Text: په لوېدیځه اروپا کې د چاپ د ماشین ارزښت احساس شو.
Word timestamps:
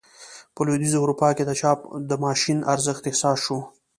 په 0.55 0.61
لوېدیځه 0.65 0.97
اروپا 1.01 1.29
کې 1.35 1.43
د 1.45 1.51
چاپ 1.61 1.79
د 2.09 2.11
ماشین 2.25 2.57
ارزښت 2.73 3.03
احساس 3.05 3.37
شو. 3.45 3.57